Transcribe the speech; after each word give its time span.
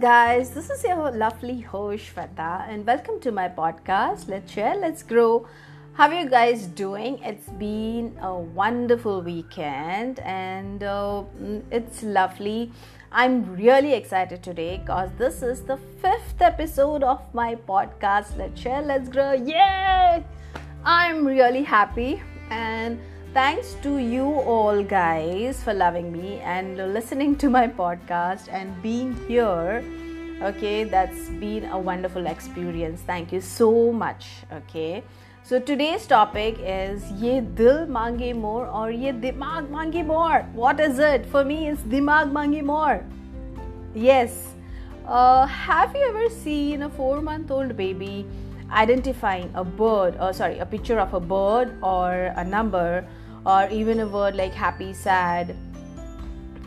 guys. 0.00 0.50
This 0.50 0.70
is 0.70 0.82
your 0.82 1.12
lovely 1.12 1.60
host 1.60 2.14
Shweta, 2.14 2.68
and 2.68 2.84
welcome 2.84 3.20
to 3.20 3.30
my 3.30 3.48
podcast. 3.48 4.28
Let's 4.28 4.52
share, 4.52 4.74
let's 4.76 5.04
grow. 5.04 5.46
How 5.92 6.08
are 6.08 6.20
you 6.20 6.28
guys 6.28 6.66
doing? 6.66 7.20
It's 7.22 7.48
been 7.50 8.16
a 8.20 8.34
wonderful 8.34 9.22
weekend, 9.22 10.18
and 10.20 10.82
uh, 10.82 11.22
it's 11.70 12.02
lovely. 12.02 12.72
I'm 13.12 13.54
really 13.54 13.94
excited 13.94 14.42
today 14.42 14.78
because 14.78 15.10
this 15.16 15.42
is 15.42 15.62
the 15.62 15.76
fifth 16.02 16.42
episode 16.42 17.04
of 17.04 17.22
my 17.32 17.54
podcast. 17.54 18.36
Let's 18.36 18.60
share, 18.60 18.82
let's 18.82 19.08
grow. 19.08 19.32
Yay! 19.32 20.24
I'm 20.84 21.24
really 21.24 21.62
happy 21.62 22.20
and 22.50 22.98
thanks 23.34 23.74
to 23.82 23.98
you 23.98 24.24
all 24.24 24.80
guys 24.80 25.60
for 25.60 25.74
loving 25.74 26.12
me 26.12 26.38
and 26.38 26.76
listening 26.94 27.34
to 27.34 27.50
my 27.50 27.66
podcast 27.66 28.46
and 28.48 28.80
being 28.80 29.12
here. 29.26 29.82
Okay 30.40 30.84
that's 30.84 31.30
been 31.40 31.64
a 31.64 31.76
wonderful 31.76 32.26
experience. 32.26 33.00
Thank 33.00 33.32
you 33.32 33.40
so 33.40 33.90
much. 33.90 34.28
Okay 34.52 35.02
so 35.42 35.58
today's 35.58 36.06
topic 36.06 36.60
is 36.60 37.10
ye 37.10 37.40
dil 37.40 37.86
mange 37.86 38.36
more 38.36 38.68
or 38.68 38.92
ye 38.92 39.10
dimag 39.10 39.68
mange 39.68 40.06
more? 40.12 40.46
What 40.52 40.78
is 40.78 41.00
it? 41.00 41.26
For 41.26 41.44
me 41.44 41.66
it's 41.70 41.82
dimag 41.82 42.30
mange 42.30 42.62
more. 42.62 43.04
Yes. 43.96 44.54
Uh, 45.08 45.44
have 45.46 45.92
you 45.96 46.06
ever 46.08 46.30
seen 46.30 46.82
a 46.82 46.88
four 46.88 47.20
month 47.20 47.50
old 47.50 47.76
baby 47.76 48.24
identifying 48.70 49.50
a 49.54 49.64
bird 49.64 50.16
or 50.20 50.32
sorry 50.32 50.60
a 50.60 50.66
picture 50.66 51.00
of 51.00 51.12
a 51.14 51.20
bird 51.20 51.76
or 51.82 52.32
a 52.36 52.44
number 52.44 53.04
or 53.46 53.68
even 53.70 54.00
a 54.00 54.06
word 54.06 54.34
like 54.34 54.54
happy, 54.54 54.92
sad, 54.92 55.54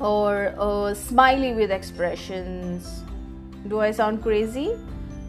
or 0.00 0.54
a 0.58 0.94
smiley 0.94 1.52
with 1.52 1.70
expressions. 1.70 3.02
Do 3.68 3.80
I 3.80 3.90
sound 3.90 4.22
crazy? 4.22 4.76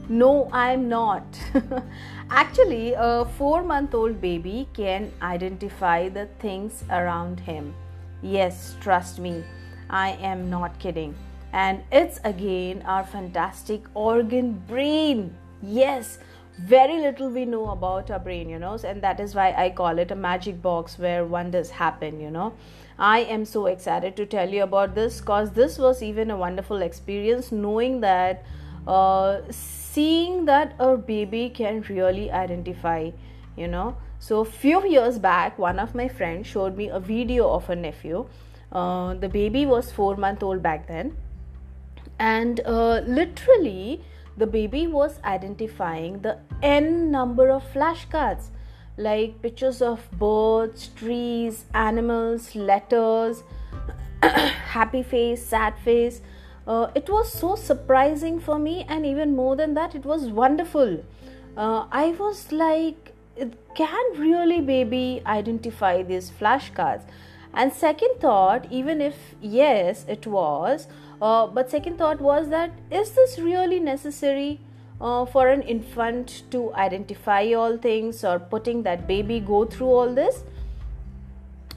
No, 0.09 0.49
I'm 0.51 0.89
not. 0.89 1.23
Actually, 2.29 2.93
a 2.97 3.25
four 3.37 3.63
month 3.63 3.93
old 3.93 4.19
baby 4.19 4.67
can 4.73 5.11
identify 5.21 6.09
the 6.09 6.25
things 6.39 6.83
around 6.89 7.39
him. 7.39 7.73
Yes, 8.21 8.75
trust 8.81 9.19
me, 9.19 9.43
I 9.89 10.11
am 10.13 10.49
not 10.49 10.79
kidding. 10.79 11.15
And 11.53 11.83
it's 11.91 12.19
again 12.23 12.81
our 12.85 13.05
fantastic 13.05 13.83
organ 13.93 14.53
brain. 14.67 15.35
Yes, 15.61 16.17
very 16.57 16.99
little 16.99 17.29
we 17.29 17.45
know 17.45 17.69
about 17.71 18.11
our 18.11 18.19
brain 18.19 18.47
you 18.47 18.59
know 18.59 18.77
and 18.85 19.01
that 19.01 19.19
is 19.19 19.33
why 19.33 19.51
i 19.57 19.69
call 19.69 19.97
it 19.97 20.11
a 20.11 20.15
magic 20.15 20.61
box 20.61 20.99
where 20.99 21.25
wonders 21.25 21.69
happen 21.71 22.19
you 22.19 22.29
know. 22.31 22.53
I 22.97 23.21
am 23.21 23.43
so 23.43 23.65
excited 23.65 24.15
to 24.17 24.25
tell 24.27 24.49
you 24.49 24.63
about 24.63 24.93
this 24.93 25.19
because 25.19 25.51
this 25.51 25.79
was 25.79 26.03
even 26.03 26.29
a 26.29 26.37
wonderful 26.37 26.81
experience 26.83 27.51
knowing 27.51 28.01
that 28.01 28.45
uh, 28.87 29.41
seeing 29.49 30.45
that 30.45 30.75
a 30.79 30.95
baby 30.97 31.49
can 31.49 31.81
really 31.89 32.31
identify 32.31 33.09
you 33.55 33.67
know. 33.67 33.97
So 34.19 34.43
few 34.43 34.87
years 34.87 35.17
back 35.17 35.57
one 35.57 35.79
of 35.79 35.95
my 35.95 36.07
friends 36.07 36.47
showed 36.47 36.77
me 36.77 36.89
a 36.89 36.99
video 36.99 37.49
of 37.49 37.69
a 37.69 37.75
nephew. 37.75 38.27
Uh, 38.71 39.15
the 39.15 39.29
baby 39.29 39.65
was 39.65 39.91
four 39.91 40.15
month 40.15 40.43
old 40.43 40.61
back 40.61 40.87
then. 40.87 41.17
And 42.19 42.61
uh, 42.65 43.01
literally 43.07 44.03
the 44.37 44.47
baby 44.47 44.87
was 44.87 45.19
identifying 45.23 46.21
the 46.21 46.37
n 46.61 47.11
number 47.11 47.49
of 47.49 47.63
flashcards 47.73 48.49
like 48.97 49.41
pictures 49.41 49.81
of 49.81 49.99
birds, 50.19 50.89
trees, 50.89 51.65
animals, 51.73 52.55
letters, 52.55 53.43
happy 54.21 55.03
face, 55.03 55.45
sad 55.45 55.73
face. 55.79 56.21
Uh, 56.67 56.87
it 56.95 57.09
was 57.09 57.31
so 57.31 57.55
surprising 57.55 58.39
for 58.39 58.57
me, 58.57 58.85
and 58.87 59.05
even 59.05 59.35
more 59.35 59.55
than 59.55 59.73
that, 59.73 59.95
it 59.95 60.05
was 60.05 60.27
wonderful. 60.27 61.03
Uh, 61.57 61.85
I 61.91 62.11
was 62.19 62.51
like, 62.51 63.13
can 63.75 64.19
really 64.19 64.61
baby 64.61 65.21
identify 65.25 66.03
these 66.03 66.31
flashcards? 66.31 67.03
And 67.53 67.71
second 67.73 68.19
thought, 68.19 68.71
even 68.71 69.01
if 69.01 69.35
yes, 69.41 70.05
it 70.07 70.25
was, 70.25 70.87
uh, 71.23 71.47
but 71.47 71.71
second 71.71 71.97
thought 71.97 72.19
was 72.19 72.49
that 72.49 72.71
is 72.91 73.11
this 73.11 73.39
really 73.39 73.79
necessary 73.79 74.59
uh, 74.99 75.25
for 75.25 75.47
an 75.47 75.61
infant 75.61 76.43
to 76.51 76.73
identify 76.73 77.53
all 77.53 77.77
things 77.77 78.25
or 78.25 78.39
putting 78.39 78.83
that 78.83 79.07
baby 79.07 79.39
go 79.39 79.63
through 79.63 79.87
all 79.87 80.13
this? 80.13 80.43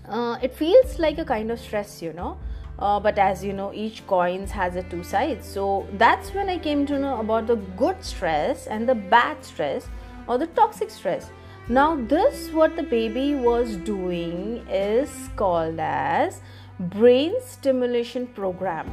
Uh, 0.09 0.37
it 0.43 0.53
feels 0.53 0.99
like 0.99 1.19
a 1.19 1.25
kind 1.25 1.53
of 1.53 1.61
stress, 1.61 2.03
you 2.03 2.13
know. 2.13 2.37
Uh, 2.81 2.99
but 2.99 3.19
as 3.19 3.45
you 3.45 3.53
know, 3.53 3.73
each 3.73 4.05
coins 4.09 4.51
has 4.51 4.75
a 4.75 4.83
two 4.83 5.05
sides. 5.05 5.47
So 5.49 5.87
that's 5.93 6.35
when 6.35 6.49
I 6.49 6.59
came 6.59 6.85
to 6.87 6.99
know 6.99 7.21
about 7.21 7.47
the 7.47 7.57
good 7.85 8.05
stress 8.05 8.67
and 8.67 8.89
the 8.89 8.97
bad 8.97 9.45
stress 9.45 9.89
or 10.27 10.39
the 10.39 10.49
toxic 10.49 10.91
stress. 10.91 11.31
Now, 11.69 11.97
this 11.97 12.51
what 12.51 12.75
the 12.75 12.83
baby 12.83 13.35
was 13.37 13.77
doing 13.77 14.67
is 14.69 15.11
called 15.37 15.79
as 15.79 16.41
brain 16.79 17.35
stimulation 17.41 18.27
program 18.27 18.93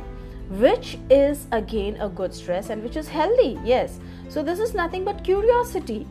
which 0.49 0.97
is 1.09 1.47
again 1.51 1.95
a 1.99 2.09
good 2.09 2.33
stress 2.33 2.69
and 2.69 2.83
which 2.83 2.95
is 2.95 3.07
healthy 3.07 3.59
yes. 3.63 3.99
So 4.29 4.43
this 4.43 4.59
is 4.59 4.73
nothing 4.73 5.03
but 5.03 5.23
curiosity. 5.23 6.07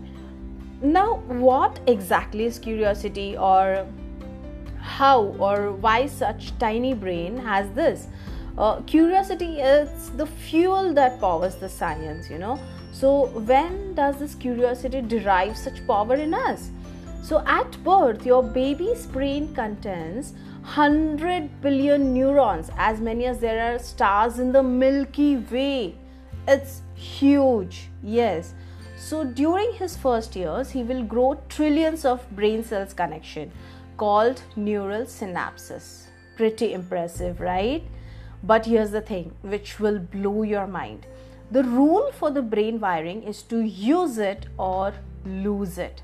Now 0.81 1.16
what 1.28 1.81
exactly 1.87 2.44
is 2.44 2.59
curiosity 2.59 3.37
or 3.37 3.87
how 4.78 5.22
or 5.38 5.72
why 5.72 6.06
such 6.06 6.56
tiny 6.59 6.94
brain 6.94 7.37
has 7.37 7.71
this? 7.71 8.09
Uh, 8.59 8.81
curiosity 8.82 9.60
is 9.60 10.10
the 10.10 10.26
fuel 10.26 10.92
that 10.92 11.21
powers 11.21 11.54
the 11.56 11.69
science 11.69 12.28
you 12.28 12.38
know. 12.38 12.59
So 12.92 13.26
when 13.41 13.94
does 13.94 14.19
this 14.19 14.34
curiosity 14.34 15.00
derive 15.00 15.56
such 15.56 15.87
power 15.87 16.15
in 16.15 16.34
us? 16.34 16.71
So 17.22 17.42
at 17.47 17.82
birth 17.84 18.26
your 18.26 18.42
baby's 18.42 19.06
brain 19.06 19.54
contains 19.54 20.34
100 20.62 21.61
billion 21.61 22.15
neurons, 22.15 22.71
as 22.77 23.00
many 23.00 23.27
as 23.27 23.41
there 23.41 23.75
are 23.75 23.78
stars 23.81 24.39
in 24.39 24.53
the 24.53 24.62
Milky 24.62 25.37
Way. 25.37 25.97
It's 26.47 26.83
huge, 26.95 27.91
yes. 28.00 28.55
So 28.97 29.25
during 29.25 29.72
his 29.72 29.97
first 29.97 30.37
years, 30.37 30.71
he 30.71 30.84
will 30.84 31.03
grow 31.03 31.41
trillions 31.49 32.05
of 32.05 32.25
brain 32.37 32.62
cells 32.62 32.95
connection 32.95 33.51
called 33.97 34.41
neural 34.55 35.03
synapses. 35.03 36.05
Pretty 36.37 36.72
impressive, 36.72 37.41
right? 37.41 37.83
But 38.45 38.65
here's 38.65 38.93
the 38.93 39.01
thing 39.01 39.34
which 39.43 39.81
will 39.81 39.99
blow 39.99 40.43
your 40.43 40.69
mind. 40.69 41.06
The 41.51 41.65
rule 41.65 42.12
for 42.12 42.31
the 42.31 42.41
brain 42.41 42.78
wiring 42.78 43.25
is 43.25 43.43
to 43.45 43.61
use 43.61 44.17
it 44.17 44.47
or 44.59 44.95
lose 45.27 45.77
it 45.77 46.03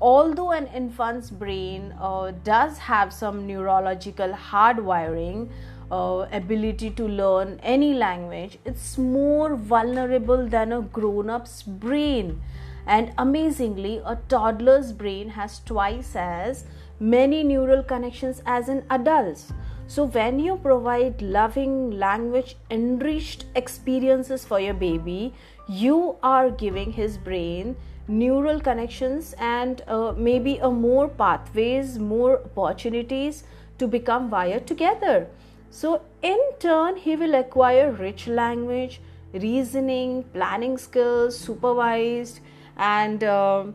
although 0.00 0.50
an 0.50 0.66
infant's 0.68 1.30
brain 1.30 1.94
uh, 2.00 2.32
does 2.42 2.78
have 2.78 3.12
some 3.12 3.46
neurological 3.46 4.32
hardwiring 4.32 5.48
uh, 5.90 6.26
ability 6.32 6.90
to 6.90 7.06
learn 7.06 7.58
any 7.62 7.92
language 7.94 8.58
it's 8.64 8.96
more 8.96 9.56
vulnerable 9.56 10.46
than 10.46 10.72
a 10.72 10.80
grown-up's 10.80 11.62
brain. 11.62 12.40
And 12.86 13.12
amazingly 13.18 14.00
a 14.04 14.16
toddler's 14.28 14.92
brain 14.92 15.28
has 15.30 15.60
twice 15.60 16.16
as 16.16 16.64
many 16.98 17.42
neural 17.44 17.82
connections 17.82 18.42
as 18.46 18.68
an 18.68 18.84
adult's. 18.90 19.52
So 19.86 20.04
when 20.04 20.38
you 20.38 20.56
provide 20.56 21.20
loving 21.20 21.90
language 21.90 22.56
enriched 22.70 23.44
experiences 23.54 24.44
for 24.44 24.60
your 24.60 24.74
baby 24.74 25.34
you 25.68 26.16
are 26.22 26.50
giving 26.50 26.92
his 26.92 27.16
brain 27.18 27.76
neural 28.10 28.60
connections 28.60 29.34
and 29.38 29.82
uh, 29.86 30.12
maybe 30.16 30.58
a 30.58 30.70
more 30.70 31.08
pathways 31.08 31.98
more 31.98 32.40
opportunities 32.44 33.44
to 33.78 33.86
become 33.86 34.28
wired 34.30 34.66
together. 34.66 35.28
So 35.70 36.02
in 36.22 36.38
turn 36.58 36.96
he 36.96 37.16
will 37.16 37.34
acquire 37.34 37.92
rich 37.92 38.26
language 38.26 39.00
reasoning 39.32 40.24
planning 40.32 40.76
skills 40.76 41.38
supervised 41.38 42.40
and 42.76 43.22
uh, 43.22 43.66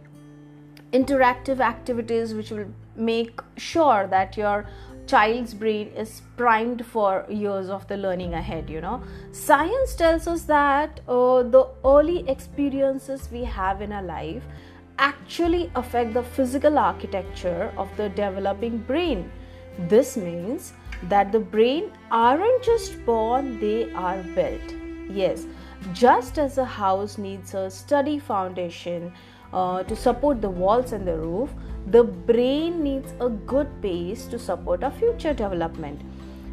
interactive 0.91 1.61
activities 1.61 2.33
which 2.33 2.51
will 2.51 2.67
make 2.95 3.39
sure 3.57 4.07
that 4.07 4.35
your 4.37 4.67
child's 5.07 5.53
brain 5.53 5.87
is 5.95 6.21
primed 6.37 6.85
for 6.85 7.25
years 7.29 7.69
of 7.69 7.87
the 7.87 7.97
learning 7.97 8.33
ahead 8.33 8.69
you 8.69 8.81
know. 8.81 9.01
Science 9.31 9.95
tells 9.95 10.27
us 10.27 10.43
that 10.43 10.99
uh, 11.07 11.43
the 11.43 11.67
early 11.83 12.27
experiences 12.29 13.29
we 13.31 13.43
have 13.43 13.81
in 13.81 13.91
our 13.91 14.03
life 14.03 14.43
actually 14.97 15.71
affect 15.75 16.13
the 16.13 16.23
physical 16.23 16.77
architecture 16.77 17.73
of 17.77 17.89
the 17.97 18.09
developing 18.09 18.77
brain. 18.77 19.31
This 19.89 20.15
means 20.15 20.73
that 21.03 21.31
the 21.31 21.39
brain 21.39 21.91
aren't 22.09 22.63
just 22.63 23.05
born 23.05 23.59
they 23.59 23.91
are 23.93 24.23
built. 24.35 24.73
Yes 25.09 25.45
just 25.93 26.39
as 26.39 26.57
a 26.57 26.65
house 26.65 27.17
needs 27.17 27.53
a 27.53 27.69
steady 27.69 28.19
foundation 28.19 29.13
uh, 29.53 29.83
to 29.83 29.95
support 29.95 30.41
the 30.41 30.49
walls 30.49 30.91
and 30.91 31.07
the 31.07 31.17
roof 31.17 31.49
the 31.87 32.03
brain 32.03 32.83
needs 32.83 33.13
a 33.19 33.29
good 33.29 33.81
base 33.81 34.25
to 34.27 34.39
support 34.39 34.83
our 34.83 34.91
future 34.91 35.33
development. 35.33 36.01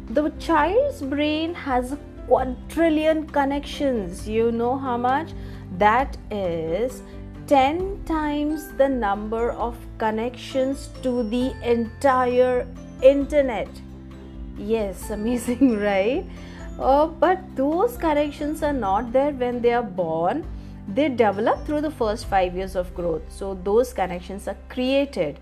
The 0.09 0.29
child's 0.39 1.01
brain 1.01 1.53
has 1.55 1.93
a 1.93 1.99
quadrillion 2.27 3.27
connections. 3.27 4.27
You 4.27 4.51
know 4.51 4.77
how 4.77 4.97
much? 4.97 5.31
That 5.77 6.17
is 6.29 7.01
10 7.47 8.03
times 8.05 8.71
the 8.73 8.87
number 8.87 9.51
of 9.51 9.75
connections 9.97 10.89
to 11.01 11.23
the 11.23 11.53
entire 11.63 12.67
internet. 13.01 13.69
Yes, 14.57 15.09
amazing, 15.17 15.79
right? 15.79 16.25
Uh, 16.79 17.07
but 17.07 17.39
those 17.55 17.97
connections 17.97 18.63
are 18.63 18.73
not 18.73 19.11
there 19.11 19.31
when 19.31 19.61
they 19.61 19.73
are 19.73 19.83
born. 19.83 20.45
They 20.87 21.09
develop 21.09 21.65
through 21.65 21.81
the 21.81 21.91
first 21.91 22.25
five 22.25 22.55
years 22.55 22.75
of 22.75 22.93
growth. 22.93 23.23
So 23.29 23.53
those 23.63 23.93
connections 23.93 24.47
are 24.47 24.57
created. 24.69 25.39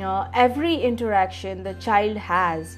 Uh, 0.00 0.28
every 0.34 0.76
interaction 0.76 1.62
the 1.62 1.74
child 1.74 2.16
has 2.16 2.76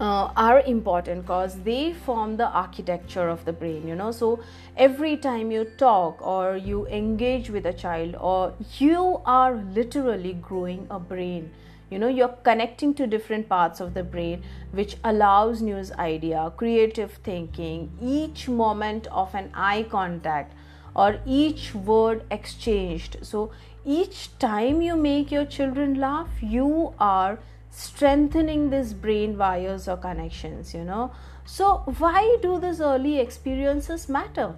uh, 0.00 0.32
are 0.36 0.60
important 0.60 1.22
because 1.22 1.60
they 1.62 1.92
form 1.92 2.36
the 2.36 2.48
architecture 2.48 3.28
of 3.28 3.44
the 3.44 3.52
brain 3.52 3.86
you 3.86 3.94
know 3.94 4.10
so 4.10 4.40
every 4.76 5.16
time 5.16 5.50
you 5.50 5.64
talk 5.76 6.26
or 6.26 6.56
you 6.56 6.86
engage 6.86 7.50
with 7.50 7.66
a 7.66 7.72
child 7.72 8.16
or 8.18 8.54
you 8.78 9.20
are 9.26 9.56
literally 9.74 10.32
growing 10.34 10.86
a 10.90 10.98
brain 10.98 11.50
you 11.90 11.98
know 11.98 12.08
you're 12.08 12.36
connecting 12.48 12.94
to 12.94 13.06
different 13.06 13.48
parts 13.48 13.80
of 13.80 13.92
the 13.92 14.02
brain 14.02 14.42
which 14.70 14.96
allows 15.04 15.60
new 15.60 15.82
idea 15.98 16.50
creative 16.56 17.12
thinking 17.24 17.90
each 18.00 18.48
moment 18.48 19.06
of 19.08 19.34
an 19.34 19.50
eye 19.54 19.82
contact 19.90 20.54
or 20.94 21.20
each 21.26 21.74
word 21.74 22.24
exchanged. 22.30 23.18
So 23.22 23.50
each 23.84 24.38
time 24.38 24.82
you 24.82 24.96
make 24.96 25.30
your 25.30 25.46
children 25.46 25.94
laugh 25.98 26.28
you 26.42 26.94
are 26.98 27.38
strengthening 27.70 28.68
these 28.70 28.92
brain 28.92 29.38
wires 29.38 29.88
or 29.88 29.96
connections 29.96 30.74
you 30.74 30.84
know. 30.84 31.12
So 31.46 31.78
why 31.98 32.36
do 32.42 32.60
these 32.60 32.80
early 32.80 33.18
experiences 33.18 34.08
matter? 34.08 34.54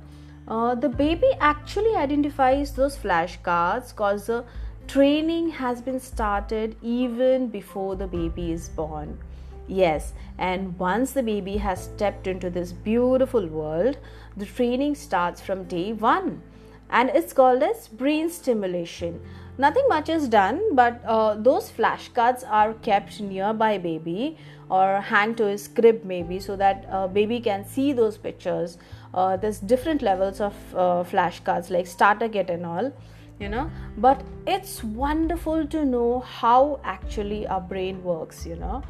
Uh, 0.48 0.74
the 0.74 0.88
baby 0.88 1.30
actually 1.40 1.94
identifies 1.94 2.72
those 2.72 2.96
flashcards 2.96 3.90
because 3.90 4.26
the 4.26 4.44
training 4.88 5.50
has 5.50 5.80
been 5.80 6.00
started 6.00 6.74
even 6.82 7.46
before 7.46 7.94
the 7.94 8.06
baby 8.08 8.50
is 8.50 8.68
born 8.68 9.18
yes. 9.66 10.12
And 10.38 10.78
once 10.78 11.12
the 11.12 11.22
baby 11.22 11.56
has 11.58 11.84
stepped 11.84 12.26
into 12.26 12.50
this 12.50 12.72
beautiful 12.72 13.46
world 13.46 13.98
the 14.36 14.46
training 14.46 14.94
starts 14.94 15.40
from 15.40 15.64
day 15.64 15.92
one. 15.92 16.42
And 16.90 17.10
it's 17.10 17.32
called 17.32 17.62
as 17.62 17.88
brain 17.88 18.28
stimulation. 18.28 19.20
Nothing 19.58 19.86
much 19.88 20.08
is 20.08 20.28
done 20.28 20.74
but 20.74 21.02
uh, 21.04 21.34
those 21.34 21.70
flashcards 21.70 22.44
are 22.48 22.74
kept 22.74 23.20
nearby 23.20 23.78
baby 23.78 24.38
or 24.70 25.00
hang 25.00 25.34
to 25.34 25.44
his 25.44 25.68
crib 25.68 26.04
maybe 26.04 26.40
so 26.40 26.56
that 26.56 26.86
uh, 26.90 27.06
baby 27.06 27.38
can 27.40 27.66
see 27.66 27.92
those 27.92 28.16
pictures 28.16 28.78
uh, 29.12 29.36
there's 29.36 29.58
different 29.58 30.00
levels 30.00 30.40
of 30.40 30.54
uh, 30.74 31.04
flashcards 31.04 31.68
like 31.68 31.86
starter 31.86 32.28
kit 32.28 32.48
and 32.48 32.64
all 32.64 32.90
you 33.38 33.48
know. 33.48 33.70
But 33.98 34.22
it's 34.46 34.82
wonderful 34.82 35.66
to 35.66 35.84
know 35.84 36.20
how 36.20 36.80
actually 36.84 37.46
our 37.46 37.60
brain 37.60 38.02
works 38.02 38.46
you 38.46 38.56
know 38.56 38.82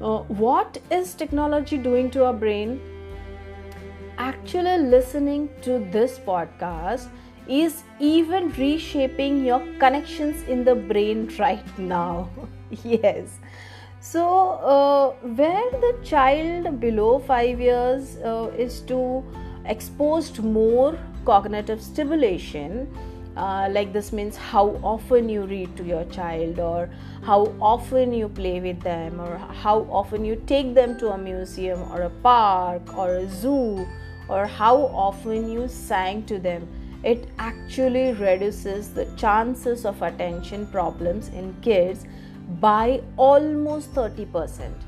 uh, 0.00 0.18
what 0.44 0.78
is 0.90 1.14
technology 1.14 1.76
doing 1.76 2.10
to 2.10 2.24
our 2.24 2.32
brain 2.32 2.80
actually 4.18 4.78
listening 4.78 5.48
to 5.62 5.78
this 5.92 6.18
podcast 6.18 7.08
is 7.48 7.82
even 7.98 8.50
reshaping 8.52 9.44
your 9.44 9.60
connections 9.78 10.42
in 10.48 10.64
the 10.64 10.74
brain 10.74 11.32
right 11.38 11.78
now. 11.78 12.28
yes. 12.82 13.38
So, 14.00 14.24
uh, 14.74 15.10
where 15.34 15.70
the 15.70 15.98
child 16.04 16.80
below 16.80 17.18
five 17.18 17.60
years 17.60 18.16
uh, 18.18 18.50
is 18.56 18.80
to 18.82 19.24
exposed 19.64 20.42
more 20.42 20.98
cognitive 21.24 21.82
stimulation, 21.82 22.86
uh, 23.38 23.68
like 23.70 23.92
this 23.92 24.12
means 24.12 24.36
how 24.36 24.78
often 24.82 25.28
you 25.28 25.44
read 25.44 25.76
to 25.76 25.84
your 25.84 26.04
child, 26.06 26.58
or 26.58 26.90
how 27.22 27.54
often 27.60 28.12
you 28.12 28.28
play 28.28 28.60
with 28.60 28.80
them, 28.80 29.20
or 29.20 29.38
how 29.62 29.86
often 29.90 30.24
you 30.24 30.42
take 30.46 30.74
them 30.74 30.98
to 30.98 31.12
a 31.12 31.18
museum, 31.18 31.80
or 31.92 32.02
a 32.02 32.10
park, 32.10 32.98
or 32.98 33.14
a 33.14 33.28
zoo, 33.28 33.86
or 34.28 34.46
how 34.46 34.76
often 35.08 35.50
you 35.50 35.68
sang 35.68 36.24
to 36.26 36.38
them 36.38 36.68
it 37.04 37.28
actually 37.38 38.12
reduces 38.12 38.92
the 38.92 39.04
chances 39.16 39.84
of 39.84 40.02
attention 40.02 40.66
problems 40.66 41.28
in 41.28 41.54
kids 41.62 42.04
by 42.60 43.00
almost 43.16 43.94
30%. 43.94 44.87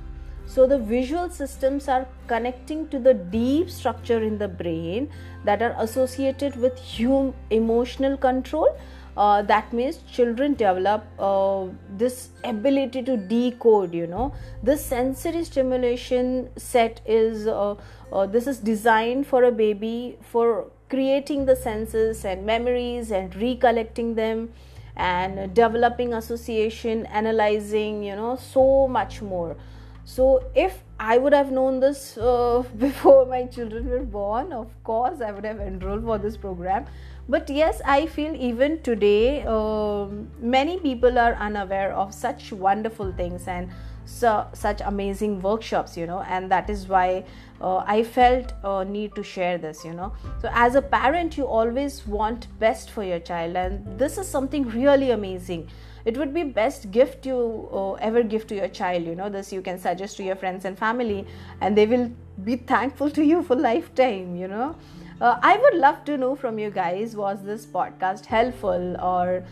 So, 0.51 0.67
the 0.67 0.79
visual 0.79 1.31
systems 1.31 1.87
are 1.87 2.09
connecting 2.27 2.89
to 2.89 2.99
the 2.99 3.15
deep 3.15 3.71
structure 3.71 4.21
in 4.21 4.37
the 4.39 4.49
brain 4.49 5.09
that 5.45 5.63
are 5.63 5.77
associated 5.79 6.57
with 6.57 6.77
hum- 6.81 7.35
emotional 7.51 8.17
control. 8.17 8.77
Uh, 9.17 9.43
that 9.43 9.73
means 9.73 9.99
children 10.11 10.55
develop 10.55 11.05
uh, 11.21 11.67
this 11.97 12.31
ability 12.43 13.03
to 13.03 13.17
decode 13.17 13.95
you 13.95 14.07
know 14.07 14.33
this 14.63 14.85
sensory 14.85 15.43
stimulation 15.45 16.49
set 16.57 17.01
is 17.05 17.47
uh, 17.47 17.75
uh 18.13 18.27
this 18.27 18.47
is 18.47 18.59
designed 18.59 19.27
for 19.27 19.43
a 19.45 19.51
baby 19.51 20.17
for 20.21 20.71
creating 20.89 21.45
the 21.47 21.57
senses 21.57 22.25
and 22.25 22.47
memories 22.47 23.11
and 23.11 23.35
recollecting 23.35 24.15
them 24.15 24.49
and 24.97 25.53
developing 25.55 26.15
association 26.15 27.05
analyzing 27.07 28.03
you 28.05 28.15
know 28.15 28.37
so 28.37 28.87
much 28.87 29.21
more 29.21 29.57
so 30.05 30.45
if 30.55 30.83
i 30.99 31.19
would 31.19 31.33
have 31.33 31.51
known 31.51 31.81
this 31.81 32.17
uh, 32.19 32.63
before 32.79 33.27
my 33.27 33.45
children 33.47 33.89
were 33.89 34.03
born 34.03 34.53
of 34.53 34.73
course 34.85 35.21
i 35.21 35.31
would 35.31 35.45
have 35.45 35.61
enrolled 35.61 36.05
for 36.05 36.19
this 36.19 36.37
program. 36.37 36.87
But 37.29 37.49
yes 37.49 37.81
i 37.85 38.07
feel 38.07 38.35
even 38.35 38.83
today 38.83 39.45
uh, 39.47 40.07
many 40.41 40.79
people 40.81 41.19
are 41.19 41.35
unaware 41.35 41.93
of 41.93 42.13
such 42.13 42.51
wonderful 42.53 43.13
things 43.13 43.47
and 43.47 43.71
so, 44.05 44.47
such 44.53 44.81
amazing 44.85 45.41
workshops 45.41 45.97
you 45.97 46.07
know 46.07 46.23
and 46.23 46.51
that 46.51 46.69
is 46.69 46.89
why 46.89 47.25
uh, 47.61 47.77
i 47.87 48.03
felt 48.03 48.53
a 48.65 48.85
need 48.85 49.15
to 49.15 49.23
share 49.23 49.59
this 49.59 49.85
you 49.85 49.93
know. 49.93 50.13
So 50.43 50.51
as 50.53 50.75
a 50.75 50.83
parent 50.83 51.37
you 51.37 51.45
always 51.45 52.07
want 52.07 52.49
best 52.59 52.91
for 52.91 53.05
your 53.05 53.21
child 53.21 53.57
and 53.57 53.99
this 53.99 54.19
is 54.19 54.27
something 54.27 54.69
really 54.69 55.13
amazing 55.13 55.69
it 56.05 56.17
would 56.17 56.33
be 56.33 56.43
best 56.43 56.91
gift 56.91 57.27
you 57.27 57.69
uh, 57.73 57.93
ever 57.95 58.23
give 58.23 58.47
to 58.47 58.55
your 58.55 58.69
child 58.69 59.05
you 59.05 59.15
know 59.15 59.29
this 59.29 59.53
you 59.53 59.63
can 59.63 59.79
suggest 59.79 60.17
to 60.17 60.23
your 60.23 60.37
friends 60.37 60.65
and 60.65 60.79
family 60.79 61.27
and 61.61 61.77
they 61.77 61.87
will 61.87 62.11
be 62.45 62.57
thankful 62.57 63.11
to 63.11 63.23
you 63.23 63.43
for 63.43 63.57
lifetime 63.57 64.35
you 64.37 64.49
know 64.49 64.75
uh, 65.21 65.39
I 65.43 65.59
would 65.59 65.75
love 65.75 66.03
to 66.07 66.17
know 66.17 66.35
from 66.35 66.59
you 66.59 66.71
guys 66.71 67.15
was 67.15 67.43
this 67.45 67.67
podcast 67.67 68.25
helpful 68.25 68.97
or 69.03 69.45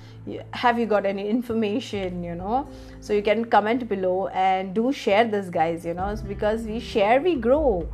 have 0.55 0.79
you 0.79 0.87
got 0.87 1.05
any 1.05 1.29
information, 1.29 2.25
you 2.25 2.35
know? 2.35 2.67
So 3.01 3.13
you 3.13 3.23
can 3.23 3.45
comment 3.45 3.87
below 3.87 4.29
and 4.29 4.75
do 4.75 4.91
share 4.93 5.27
this, 5.27 5.51
guys, 5.51 5.85
you 5.85 5.93
know, 5.93 6.17
because 6.27 6.63
we 6.63 6.81
share, 6.81 7.21
we 7.21 7.35
grow. 7.35 7.87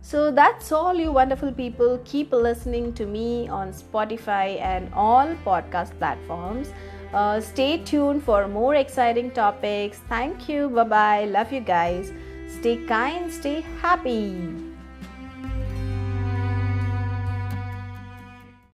So 0.00 0.30
that's 0.32 0.72
all, 0.72 0.94
you 0.94 1.12
wonderful 1.12 1.52
people. 1.52 2.00
Keep 2.06 2.32
listening 2.32 2.94
to 2.94 3.04
me 3.04 3.46
on 3.46 3.72
Spotify 3.74 4.58
and 4.60 4.92
all 4.94 5.34
podcast 5.44 5.96
platforms. 5.98 6.72
Uh, 7.12 7.40
stay 7.40 7.78
tuned 7.78 8.22
for 8.24 8.48
more 8.48 8.74
exciting 8.74 9.30
topics. 9.30 9.98
Thank 10.08 10.48
you. 10.48 10.70
Bye 10.70 10.84
bye. 10.84 11.24
Love 11.26 11.52
you 11.52 11.60
guys. 11.60 12.12
Stay 12.48 12.76
kind, 12.86 13.32
stay 13.32 13.60
happy. 13.80 14.71